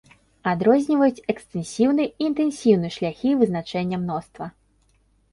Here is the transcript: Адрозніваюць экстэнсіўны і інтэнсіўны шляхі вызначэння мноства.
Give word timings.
Адрозніваюць 0.51 1.23
экстэнсіўны 1.33 2.07
і 2.07 2.13
інтэнсіўны 2.29 2.89
шляхі 2.95 3.33
вызначэння 3.41 3.97
мноства. 4.07 4.49